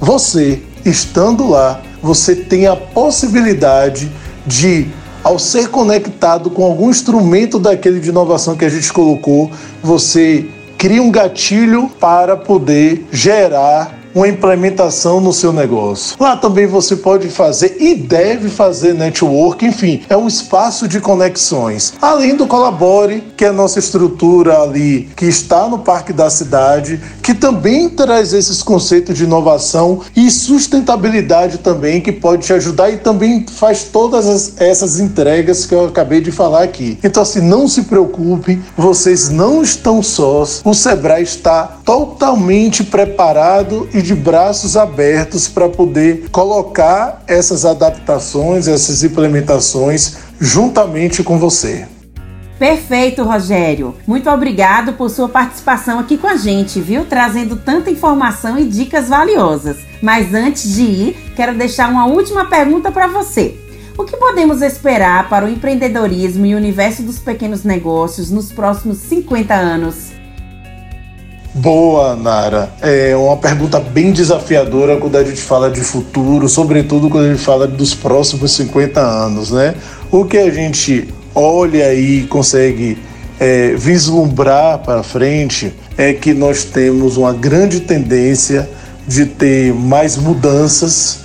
você, 0.00 0.62
estando 0.84 1.48
lá, 1.48 1.80
você 2.00 2.36
tenha 2.36 2.72
a 2.72 2.76
possibilidade 2.76 4.10
de 4.46 4.86
ao 5.24 5.38
ser 5.38 5.68
conectado 5.68 6.48
com 6.48 6.64
algum 6.64 6.88
instrumento 6.88 7.58
daquele 7.58 7.98
de 8.00 8.08
inovação 8.08 8.56
que 8.56 8.64
a 8.64 8.68
gente 8.68 8.92
colocou, 8.92 9.50
você 9.82 10.46
cria 10.78 11.02
um 11.02 11.10
gatilho 11.10 11.90
para 12.00 12.36
poder 12.36 13.04
gerar 13.10 13.97
uma 14.18 14.28
implementação 14.28 15.20
no 15.20 15.32
seu 15.32 15.52
negócio. 15.52 16.16
Lá 16.18 16.36
também 16.36 16.66
você 16.66 16.96
pode 16.96 17.28
fazer 17.28 17.76
e 17.78 17.94
deve 17.94 18.48
fazer 18.48 18.92
network, 18.92 19.64
enfim, 19.64 20.02
é 20.08 20.16
um 20.16 20.26
espaço 20.26 20.88
de 20.88 21.00
conexões. 21.00 21.94
Além 22.02 22.34
do 22.34 22.46
Colabore, 22.46 23.22
que 23.36 23.44
é 23.44 23.48
a 23.48 23.52
nossa 23.52 23.78
estrutura 23.78 24.60
ali 24.60 25.08
que 25.14 25.26
está 25.26 25.68
no 25.68 25.78
Parque 25.78 26.12
da 26.12 26.28
Cidade, 26.28 27.00
que 27.22 27.32
também 27.32 27.88
traz 27.88 28.32
esses 28.32 28.60
conceitos 28.60 29.16
de 29.16 29.22
inovação 29.22 30.00
e 30.16 30.28
sustentabilidade 30.32 31.58
também, 31.58 32.00
que 32.00 32.10
pode 32.10 32.46
te 32.46 32.52
ajudar 32.52 32.90
e 32.90 32.96
também 32.96 33.46
faz 33.48 33.84
todas 33.84 34.54
essas 34.58 34.98
entregas 34.98 35.64
que 35.64 35.74
eu 35.74 35.86
acabei 35.86 36.20
de 36.20 36.32
falar 36.32 36.64
aqui. 36.64 36.98
Então, 37.04 37.22
assim, 37.22 37.40
não 37.40 37.68
se 37.68 37.82
preocupe, 37.82 38.60
vocês 38.76 39.28
não 39.28 39.62
estão 39.62 40.02
sós. 40.02 40.60
O 40.64 40.74
Sebrae 40.74 41.22
está 41.22 41.78
totalmente 41.84 42.82
preparado 42.82 43.88
e 43.94 44.07
de 44.08 44.14
braços 44.14 44.74
abertos 44.74 45.48
para 45.48 45.68
poder 45.68 46.30
colocar 46.30 47.22
essas 47.26 47.66
adaptações, 47.66 48.66
essas 48.66 49.04
implementações 49.04 50.16
juntamente 50.40 51.22
com 51.22 51.38
você. 51.38 51.86
Perfeito, 52.58 53.22
Rogério. 53.22 53.94
Muito 54.06 54.30
obrigado 54.30 54.94
por 54.94 55.10
sua 55.10 55.28
participação 55.28 55.98
aqui 55.98 56.16
com 56.16 56.26
a 56.26 56.36
gente, 56.36 56.80
viu? 56.80 57.04
Trazendo 57.04 57.56
tanta 57.56 57.90
informação 57.90 58.58
e 58.58 58.64
dicas 58.64 59.10
valiosas. 59.10 59.76
Mas 60.00 60.32
antes 60.32 60.74
de 60.74 60.82
ir, 60.82 61.32
quero 61.36 61.54
deixar 61.54 61.90
uma 61.90 62.06
última 62.06 62.46
pergunta 62.46 62.90
para 62.90 63.08
você. 63.08 63.58
O 63.98 64.04
que 64.04 64.16
podemos 64.16 64.62
esperar 64.62 65.28
para 65.28 65.44
o 65.44 65.50
empreendedorismo 65.50 66.46
e 66.46 66.54
o 66.54 66.56
universo 66.56 67.02
dos 67.02 67.18
pequenos 67.18 67.62
negócios 67.62 68.30
nos 68.30 68.50
próximos 68.50 68.96
50 68.96 69.52
anos? 69.52 70.17
Boa, 71.58 72.14
Nara. 72.14 72.70
É 72.80 73.16
uma 73.16 73.36
pergunta 73.36 73.80
bem 73.80 74.12
desafiadora 74.12 74.96
quando 74.96 75.16
a 75.16 75.24
gente 75.24 75.40
fala 75.40 75.68
de 75.68 75.80
futuro, 75.80 76.48
sobretudo 76.48 77.10
quando 77.10 77.24
a 77.24 77.30
gente 77.30 77.42
fala 77.42 77.66
dos 77.66 77.94
próximos 77.94 78.52
50 78.52 79.00
anos, 79.00 79.50
né? 79.50 79.74
O 80.08 80.24
que 80.24 80.38
a 80.38 80.48
gente 80.50 81.08
olha 81.34 81.92
e 81.92 82.28
consegue 82.28 82.96
é, 83.40 83.74
vislumbrar 83.76 84.78
para 84.78 85.02
frente 85.02 85.74
é 85.96 86.12
que 86.12 86.32
nós 86.32 86.62
temos 86.62 87.16
uma 87.16 87.32
grande 87.32 87.80
tendência 87.80 88.70
de 89.04 89.26
ter 89.26 89.74
mais 89.74 90.16
mudanças 90.16 91.22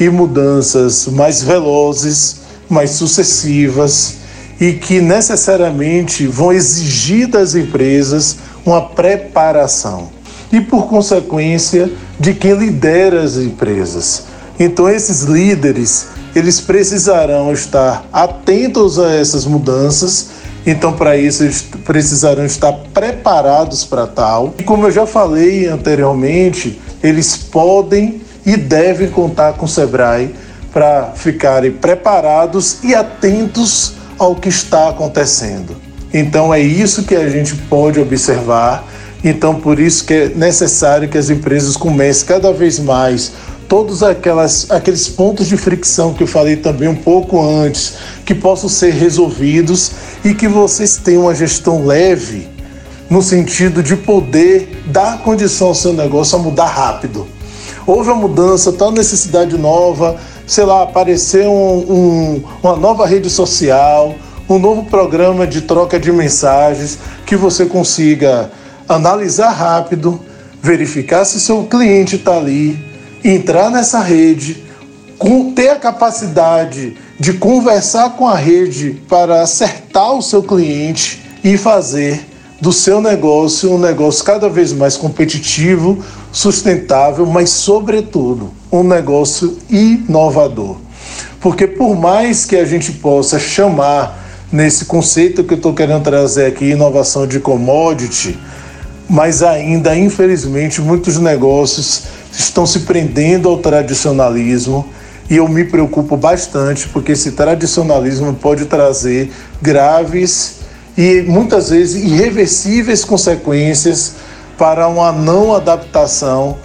e 0.00 0.08
mudanças 0.08 1.06
mais 1.06 1.44
velozes, 1.44 2.40
mais 2.68 2.90
sucessivas 2.90 4.16
e 4.60 4.72
que 4.72 5.00
necessariamente 5.00 6.26
vão 6.26 6.52
exigir 6.52 7.28
das 7.28 7.54
empresas 7.54 8.38
uma 8.66 8.82
preparação 8.82 10.08
e, 10.52 10.60
por 10.60 10.88
consequência, 10.88 11.90
de 12.18 12.34
quem 12.34 12.52
lidera 12.52 13.22
as 13.22 13.36
empresas. 13.36 14.24
Então, 14.58 14.88
esses 14.88 15.22
líderes 15.22 16.08
eles 16.34 16.60
precisarão 16.60 17.50
estar 17.50 18.04
atentos 18.12 18.98
a 18.98 19.10
essas 19.14 19.46
mudanças. 19.46 20.28
Então, 20.66 20.92
para 20.92 21.16
isso, 21.16 21.44
eles 21.44 21.62
precisarão 21.62 22.44
estar 22.44 22.72
preparados 22.92 23.84
para 23.84 24.06
tal. 24.06 24.52
E 24.58 24.62
como 24.62 24.86
eu 24.86 24.90
já 24.90 25.06
falei 25.06 25.66
anteriormente, 25.66 26.78
eles 27.02 27.38
podem 27.38 28.20
e 28.44 28.54
devem 28.54 29.08
contar 29.08 29.54
com 29.54 29.64
o 29.64 29.68
Sebrae 29.68 30.34
para 30.72 31.12
ficarem 31.14 31.72
preparados 31.72 32.84
e 32.84 32.94
atentos 32.94 33.94
ao 34.18 34.34
que 34.34 34.50
está 34.50 34.90
acontecendo. 34.90 35.85
Então, 36.18 36.52
é 36.52 36.58
isso 36.58 37.02
que 37.02 37.14
a 37.14 37.28
gente 37.28 37.54
pode 37.54 38.00
observar. 38.00 38.88
Então, 39.22 39.56
por 39.56 39.78
isso 39.78 40.02
que 40.06 40.14
é 40.14 40.28
necessário 40.34 41.10
que 41.10 41.18
as 41.18 41.28
empresas 41.28 41.76
comecem 41.76 42.26
cada 42.26 42.54
vez 42.54 42.78
mais 42.78 43.32
todos 43.68 44.02
aquelas, 44.02 44.70
aqueles 44.70 45.08
pontos 45.08 45.46
de 45.46 45.58
fricção 45.58 46.14
que 46.14 46.22
eu 46.22 46.26
falei 46.26 46.56
também 46.56 46.88
um 46.88 46.94
pouco 46.94 47.38
antes, 47.42 47.94
que 48.24 48.34
possam 48.34 48.66
ser 48.66 48.94
resolvidos 48.94 49.90
e 50.24 50.32
que 50.32 50.48
vocês 50.48 50.96
tenham 50.96 51.22
uma 51.22 51.34
gestão 51.34 51.84
leve 51.84 52.48
no 53.10 53.20
sentido 53.20 53.82
de 53.82 53.94
poder 53.94 54.82
dar 54.86 55.18
condição 55.18 55.68
ao 55.68 55.74
seu 55.74 55.92
negócio 55.92 56.38
a 56.38 56.40
mudar 56.40 56.68
rápido. 56.68 57.26
Houve 57.86 58.08
uma 58.08 58.22
mudança, 58.22 58.72
tal 58.72 58.90
necessidade 58.90 59.58
nova, 59.58 60.16
sei 60.46 60.64
lá, 60.64 60.82
apareceu 60.84 61.52
um, 61.52 61.92
um, 61.92 62.44
uma 62.62 62.74
nova 62.74 63.06
rede 63.06 63.28
social, 63.28 64.14
um 64.48 64.58
novo 64.58 64.84
programa 64.84 65.46
de 65.46 65.62
troca 65.62 65.98
de 65.98 66.12
mensagens 66.12 66.98
que 67.24 67.34
você 67.34 67.66
consiga 67.66 68.50
analisar 68.88 69.50
rápido, 69.50 70.20
verificar 70.62 71.24
se 71.24 71.40
seu 71.40 71.64
cliente 71.64 72.16
está 72.16 72.36
ali, 72.36 72.78
entrar 73.24 73.70
nessa 73.70 74.00
rede, 74.00 74.64
ter 75.54 75.70
a 75.70 75.76
capacidade 75.76 76.96
de 77.18 77.32
conversar 77.32 78.10
com 78.10 78.28
a 78.28 78.36
rede 78.36 79.02
para 79.08 79.42
acertar 79.42 80.12
o 80.12 80.22
seu 80.22 80.42
cliente 80.42 81.22
e 81.42 81.56
fazer 81.56 82.24
do 82.60 82.72
seu 82.72 83.00
negócio 83.00 83.72
um 83.72 83.78
negócio 83.78 84.24
cada 84.24 84.48
vez 84.48 84.72
mais 84.72 84.96
competitivo, 84.96 86.02
sustentável, 86.32 87.26
mas, 87.26 87.50
sobretudo, 87.50 88.50
um 88.70 88.82
negócio 88.82 89.58
inovador. 89.68 90.76
Porque, 91.40 91.66
por 91.66 91.94
mais 91.96 92.44
que 92.44 92.56
a 92.56 92.64
gente 92.64 92.92
possa 92.92 93.38
chamar 93.38 94.25
nesse 94.56 94.86
conceito 94.86 95.44
que 95.44 95.52
eu 95.52 95.58
estou 95.58 95.74
querendo 95.74 96.02
trazer 96.02 96.46
aqui, 96.46 96.70
inovação 96.70 97.26
de 97.26 97.38
commodity, 97.38 98.38
mas 99.06 99.42
ainda, 99.42 99.94
infelizmente, 99.94 100.80
muitos 100.80 101.18
negócios 101.18 102.04
estão 102.32 102.64
se 102.64 102.80
prendendo 102.80 103.50
ao 103.50 103.58
tradicionalismo 103.58 104.88
e 105.28 105.36
eu 105.36 105.46
me 105.46 105.64
preocupo 105.64 106.16
bastante 106.16 106.88
porque 106.88 107.12
esse 107.12 107.32
tradicionalismo 107.32 108.32
pode 108.32 108.64
trazer 108.64 109.30
graves 109.60 110.60
e 110.96 111.22
muitas 111.28 111.68
vezes 111.68 112.02
irreversíveis 112.02 113.04
consequências 113.04 114.14
para 114.56 114.88
uma 114.88 115.12
não 115.12 115.54
adaptação, 115.54 116.56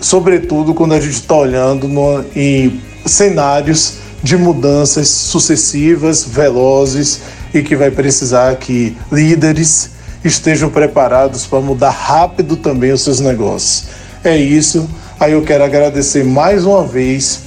sobretudo 0.00 0.74
quando 0.74 0.94
a 0.94 1.00
gente 1.00 1.14
está 1.14 1.34
olhando 1.34 1.88
no, 1.88 2.24
em 2.36 2.80
cenários 3.04 4.01
de 4.22 4.36
mudanças 4.36 5.08
sucessivas, 5.08 6.24
velozes 6.24 7.20
e 7.52 7.62
que 7.62 7.74
vai 7.74 7.90
precisar 7.90 8.54
que 8.56 8.96
líderes 9.10 9.90
estejam 10.24 10.70
preparados 10.70 11.44
para 11.46 11.60
mudar 11.60 11.90
rápido 11.90 12.56
também 12.56 12.92
os 12.92 13.02
seus 13.02 13.20
negócios. 13.20 13.86
É 14.22 14.36
isso. 14.36 14.88
Aí 15.18 15.32
eu 15.32 15.42
quero 15.42 15.64
agradecer 15.64 16.24
mais 16.24 16.64
uma 16.64 16.84
vez 16.84 17.42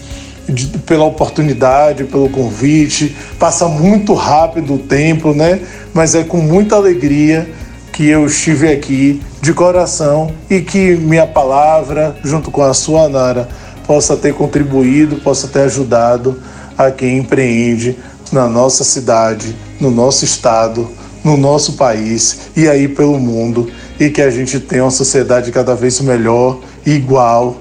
pela 0.86 1.06
oportunidade, 1.06 2.04
pelo 2.04 2.30
convite. 2.30 3.16
Passa 3.40 3.68
muito 3.68 4.14
rápido 4.14 4.76
o 4.76 4.78
tempo, 4.78 5.34
né? 5.34 5.62
Mas 5.94 6.14
é 6.14 6.24
com 6.24 6.38
muita 6.38 6.76
alegria 6.76 7.50
que 7.92 8.08
eu 8.08 8.26
estive 8.26 8.72
aqui 8.72 9.22
de 9.42 9.54
coração 9.54 10.32
e 10.50 10.60
que 10.60 10.98
minha 10.98 11.26
palavra, 11.26 12.16
junto 12.24 12.52
com 12.52 12.62
a 12.62 12.74
sua, 12.74 13.08
Nara, 13.08 13.48
possa 13.88 14.18
ter 14.18 14.34
contribuído, 14.34 15.18
possa 15.18 15.48
ter 15.48 15.62
ajudado 15.62 16.38
a 16.78 16.92
quem 16.92 17.18
empreende 17.18 17.98
na 18.32 18.48
nossa 18.48 18.84
cidade, 18.84 19.56
no 19.80 19.92
nosso 19.92 20.26
estado, 20.26 20.90
no 21.24 21.36
nosso 21.36 21.74
país 21.74 22.52
e 22.56 22.68
aí 22.68 22.88
pelo 22.88 23.20
mundo 23.20 23.70
e 24.00 24.10
que 24.10 24.22
a 24.22 24.30
gente 24.30 24.60
tenha 24.60 24.84
uma 24.84 24.92
sociedade 24.92 25.52
cada 25.52 25.74
vez 25.76 26.00
melhor, 26.02 26.60
igual 26.86 27.58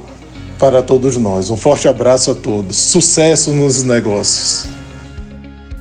para 0.58 0.82
todos 0.82 1.16
nós. 1.16 1.50
Um 1.50 1.56
forte 1.56 1.88
abraço 1.88 2.30
a 2.30 2.34
todos. 2.34 2.76
Sucesso 2.76 3.52
nos 3.52 3.82
negócios. 3.82 4.66